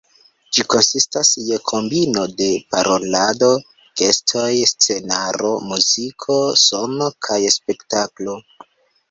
[0.57, 3.49] Ĝi konsistas je kombino de parolado,
[4.01, 8.37] gestoj, scenaro, muziko, sono kaj spektaklo.